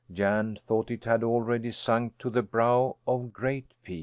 Jan 0.11 0.55
thought 0.59 0.89
it 0.89 1.05
had 1.05 1.23
already 1.23 1.69
sunk 1.71 2.17
to 2.17 2.31
the 2.31 2.41
brow 2.41 2.97
of 3.05 3.31
Great 3.31 3.75
Peak. 3.83 3.99